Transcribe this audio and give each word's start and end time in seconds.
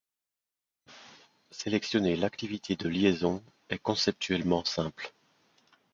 Sélectionner 1.51 2.15
l'activité 2.15 2.75
de 2.75 2.89
liaison 2.89 3.39
est 3.69 3.77
conceptuellement 3.77 4.65
simple. 4.65 5.13